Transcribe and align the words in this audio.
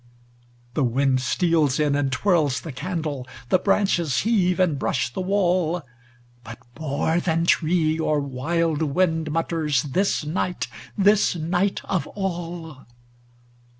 The 0.73 0.83
wind 0.83 1.19
steals 1.21 1.79
in 1.79 1.93
and 1.95 2.11
twirls 2.11 2.61
the 2.61 2.71
candle, 2.71 3.27
The 3.49 3.59
branches 3.59 4.21
heave 4.21 4.59
and 4.59 4.79
brush 4.79 5.13
the 5.13 5.21
wall, 5.21 5.83
But 6.43 6.57
more 6.79 7.19
than 7.19 7.45
tree 7.45 7.99
or 7.99 8.19
wild 8.19 8.81
wind 8.81 9.29
mutters 9.29 9.83
This 9.83 10.25
night, 10.25 10.67
this 10.97 11.35
night 11.35 11.81
of 11.85 12.07
all. 12.07 12.87